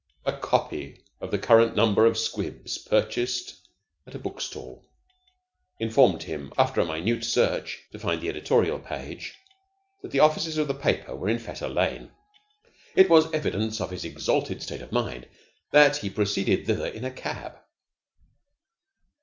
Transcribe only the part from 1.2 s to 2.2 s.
the current number of